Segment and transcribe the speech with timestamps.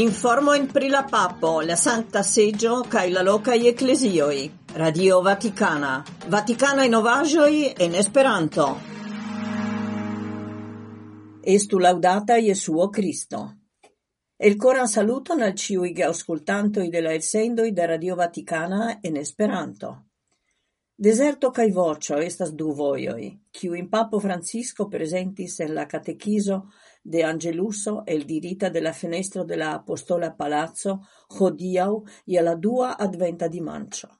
[0.00, 4.50] Informo in pri la papo, la santa seggio, kaj la loca lokaj ecclesioi.
[4.72, 6.02] Radio Vaticana.
[6.02, 6.28] Vatikana.
[6.28, 8.80] Vatikanaj novaĵoj en Esperanto.
[11.42, 13.52] Estu laudata Jesuo Cristo.
[14.38, 20.09] El coran saluto nel al ĉiuj geaŭskultantoj de la elsendoj de Radio Vatikana en Esperanto.
[21.00, 26.58] Deserto cae vocio estas du voioi, ciu in papo Francisco presentis en la catechiso
[27.02, 30.98] de Angeluso el dirita de la fenestro de la Apostola Palazzo,
[31.38, 34.10] hodiau, ia la dua adventa di mancio.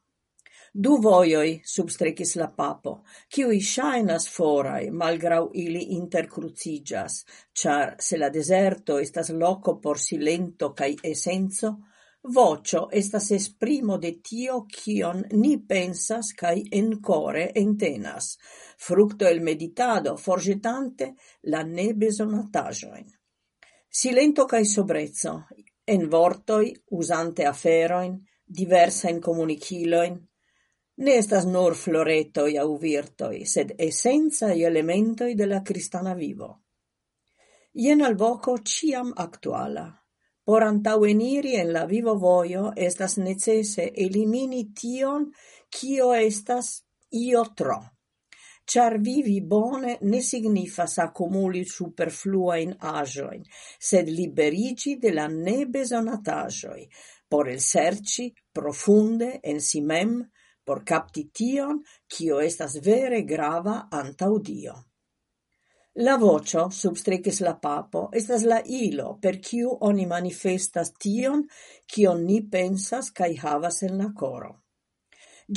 [0.73, 8.97] Du voioi substrekis la papo, ciui shainas forai, malgrau ili interkruciĝas, char se la deserto
[8.99, 11.77] estas loco por silento cae esenco,
[12.23, 18.37] Vocio estas esprimo de tio, kion ni pensas kaj encore entenas,
[18.77, 23.06] frukto el meditado, forgetante la nebezonataĵojn.
[23.88, 25.43] Silento kaj sobrezzo,
[25.87, 26.09] en
[26.90, 30.21] usante aferoin diversa in comunichiloin
[30.96, 36.60] ne estas nur floretoi au virtoi, sed esencaj elementoj de la kristana vivo.
[37.73, 39.99] Ien al voco ciam actuala,
[40.51, 45.29] por antaueniri en la vivo voio estas necese elimini tion,
[45.70, 46.70] kio estas
[47.15, 47.76] io tro.
[48.66, 53.46] Char vivi bone ne signifas akumuli superfluajn agioin,
[53.78, 56.82] sed liberigi de la nebezonataĵoj,
[57.30, 60.18] por elserĉi profunde en si mem,
[60.66, 61.78] por capti tion,
[62.10, 64.72] kio estas vere grava antaudio.
[64.75, 64.90] Dio.
[66.00, 71.43] La vocio, substrecis la papo, estas la ilo, per kiu oni manifestas tion,
[71.84, 74.53] kion ni pensas kaj havas en la coro.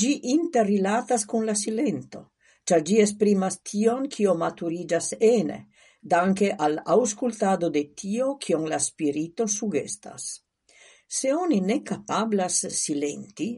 [0.01, 2.23] Gi interrilatas con la silento,
[2.67, 5.59] cia gi esprimas tion, kio maturigas ene,
[6.15, 10.25] danke al auscultado de tio, kion la spirito sugestas.
[11.07, 13.53] Se oni ne capablas silenti,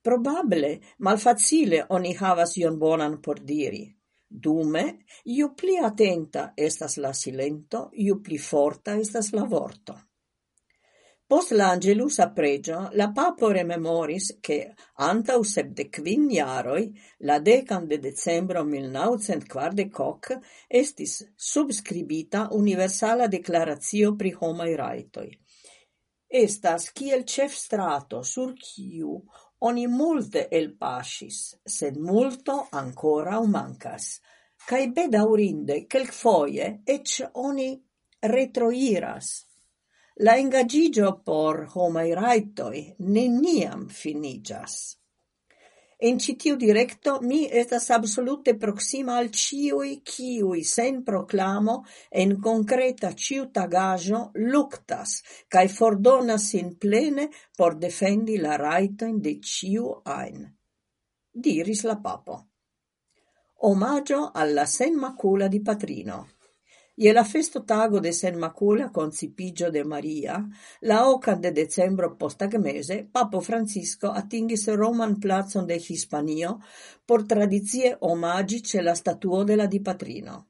[0.00, 3.82] probable malfacile oni havas ion bonan por diri,
[4.32, 9.98] Dume, iu pli atenta estas la silento, iu pli forta estas la vorto.
[11.32, 15.42] Post l'angelus a pregio, la papo rememoris che antau
[15.90, 25.30] quin jaroi, la decan de decembro 1940, estis subscribita universala declaratio pri homai raitoi.
[26.28, 29.22] Estas kiel cef strato sur kiu
[29.68, 31.38] Oni multe elpaŝis,
[31.76, 34.08] sed multo ancora mancas.
[34.66, 37.68] Cai bedaurinde, quel foie, ec oni
[38.32, 39.30] retroiras.
[40.26, 42.82] La engaĝiĝo por homai raitoi
[43.14, 44.74] neniam finigas.
[46.08, 51.76] En citiu directo mi estas absolute proxima al ciui ciui sen proclamo
[52.22, 55.12] en concreta ciu tagajo luctas
[55.46, 60.42] cae fordonas in plene por defendi la raitoin de ciu ain.
[61.44, 62.34] diris la papo.
[63.70, 66.26] Omaggio alla senmakula di patrino.
[66.94, 70.34] Ie la festotago de sen macula concipigio de Maria,
[70.82, 76.58] la ocan de decembro posttagmeze, papo Francisco attingis roman plazon de Hispanio
[77.06, 80.48] por tradizie omagi ce la statuo de la Dipatrino.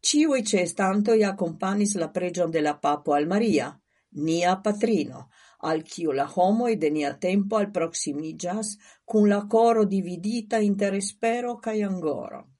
[0.00, 3.78] estanto ĉeestantoj akompanis la pregion de la papo al Maria,
[4.12, 5.28] nia patrino,
[5.60, 11.58] al kiu la homoi de nia tempo al proximigias, cun la coro dividita inter espero
[11.58, 12.55] cae angoro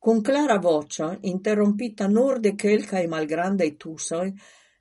[0.00, 4.32] con clara voce, interrompita nur de quelcae malgrandei tusoi,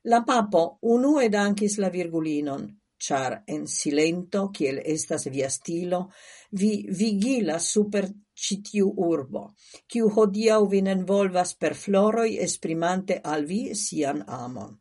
[0.08, 2.64] la papo unue dankis la virgulinon,
[2.98, 6.06] char en silento, kiel estas via stilo,
[6.52, 9.44] vi vigila super citiu urbo,
[9.86, 14.78] kiu hodiau vin envolvas per floroi esprimante al vi sian amon.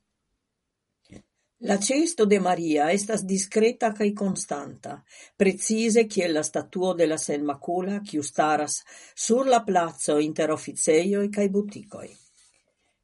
[1.61, 4.93] La cesto de Maria estas discreta kaj konstanta,
[5.37, 8.85] precize kiel la statuo de la Senmakula, kiu staras
[9.17, 12.07] sur la placo inter oficejoj kaj butikoj.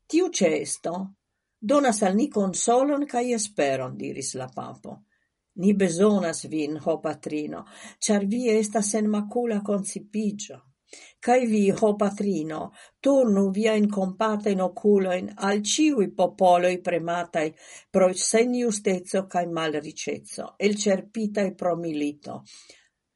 [0.06, 0.94] Tiu cesto
[1.58, 5.00] donas al ni konsolon kaj esperon, diris la papo.
[5.56, 7.64] Ni bezonas vin, ho patrino,
[7.98, 10.60] ĉar vi estas senmakula koncipiĝo.
[11.18, 17.54] Cai vi, ho patrino, turnu via in compata in oculoin al ciui popoloi prematai
[17.90, 22.42] pro seniustezzo cae mal ricezzo, el cerpitai pro milito.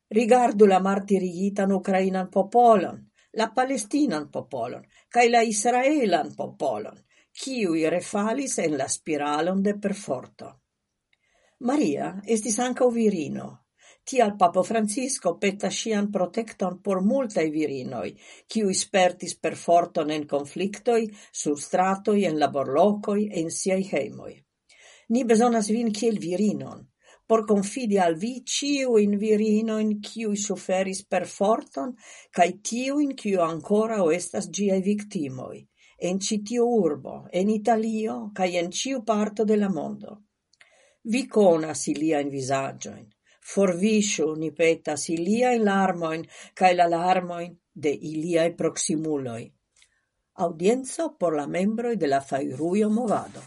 [0.08, 6.96] Rigardu la martirigitan ucrainan popolon, la palestinan popolon kaj la israelan popolon,
[7.32, 10.54] ciui refalis en la spiralon de perforto.
[11.60, 13.48] Maria estis anca virino,
[14.08, 18.14] Tial Papo Francisco peta sian protecton por multae virinoi,
[18.48, 21.02] kiuj spertis per forton en conflictoi,
[21.40, 24.32] sur stratoi, en laborlocoi, en siai heimoi.
[25.12, 26.86] Ni bezonas vin kiel virinon,
[27.28, 28.32] por confidi al vi
[29.24, 31.92] virino in qui suferis per forton,
[32.30, 35.68] cae tiuin ciu ancora o estas giai victimoi,
[35.98, 40.24] en citio urbo, en Italio, cae en ciu parto de la mondo.
[41.02, 43.06] Vi conas iliain visagioin,
[43.52, 49.46] Forviŝu, ni petas, ilia larmoin kaj la larmoin de iliaj proximuloi
[50.38, 53.42] audienzo por la membroi de la fairuio movado.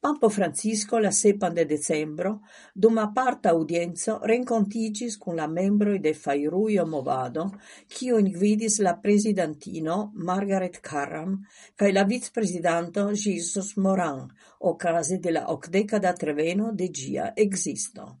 [0.00, 2.40] Pampo Francisco la sepan de decembro,
[2.74, 7.50] dum aparta audienzo rencontigis cun la membroi de Fairuio Movado,
[7.86, 11.36] cio ingvidis la presidentino Margaret Carram
[11.76, 14.26] cae la vicepresidanto Jesus Moran,
[14.60, 18.19] okaze de la ocdecada treveno de gia existo.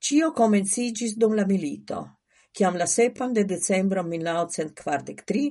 [0.00, 2.20] Cio comencigis dum la milito,
[2.52, 5.42] Chiam la sepan de decembro milnaŭcentkwardek-tri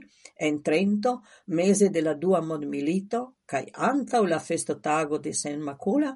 [0.48, 1.14] en Trento,
[1.56, 6.12] mese de la dua mondmilito cae antau la festotago de Sen Macula,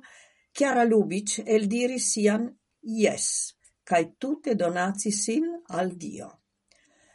[0.51, 2.49] Chiara Lubic eldiris sian
[2.81, 3.27] yes,
[3.83, 6.29] cae tutte donazi sin al Dio.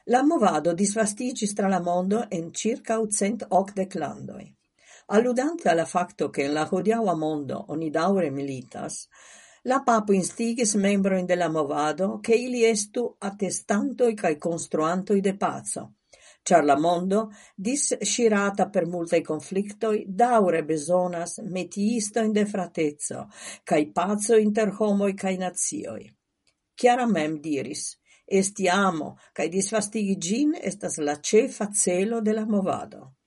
[0.06, 4.46] La movado disvastigis tra la mondo en circa cent hoc declandoi.
[5.10, 9.08] Alludante alla facto che in la hodiaua mondo oni daure militas,
[9.68, 15.96] La papo instigis membroin de la movado che ili estu attestantoi cae construantoi de pazzo,
[16.42, 23.26] char la mondo, discirata per multae conflictoi, daure besonas metiistoin de fratezzo,
[23.62, 26.08] cae pazzo inter homoi cae nazioi.
[26.74, 33.17] Chiara mem diris, esti amo, cae disfastigi gin estas la cefa celo de la movado.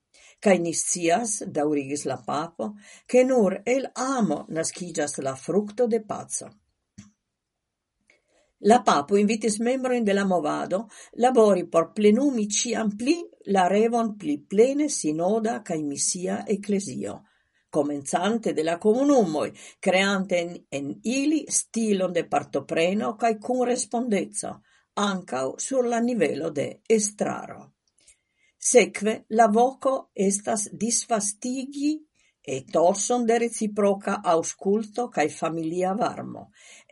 [0.41, 2.73] Cae niscias, daurigis la papo,
[3.05, 6.47] che nur el amo naskiĝas la fructo de pazzo.
[8.65, 10.87] La papo invitis membrojn de la movado
[11.23, 13.15] labori por plenumi ĉiam pli
[13.53, 17.15] la revon pli plene sinoda cae misia ecclesio,
[17.69, 24.55] comenzante de la komunumoj, kreante en, en ili stilon de partopreno kaj respondezzo,
[24.93, 27.70] ancau sur la nivelo de estraro.
[28.61, 31.95] Sekve la voco estas disvastigi
[32.43, 36.43] etoson de reciproca ausculto kaj familia varmo,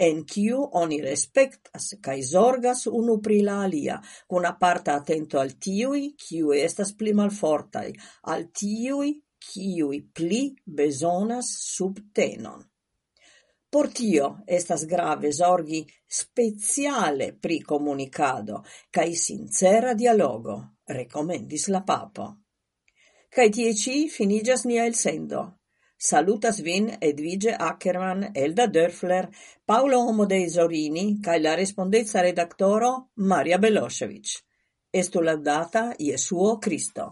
[0.08, 6.02] en kiu oni respektas kaj zorgas unu pri la alia, kun aparta atento al tiuj,
[6.18, 7.88] kiuj estas pli malfortaj,
[8.34, 9.12] al tiuj,
[9.50, 12.66] kiuj pli bezonas subtenon.
[13.70, 20.58] Por tio estas grave zorgi speciale pri komunikado kaj sincera dialogo,
[20.98, 22.28] recomendis la papo.
[23.30, 25.46] Cai tie ci finiĝas nia elsendo.
[26.00, 29.28] Salutas vin Edvige Ackerman, Elda Dörfler,
[29.66, 32.92] Paolo Omodei Zorini kaj la respondeca redaktoro
[33.34, 34.38] Maria Belosevic.
[34.92, 37.10] Estu laudata Jesuo Cristo.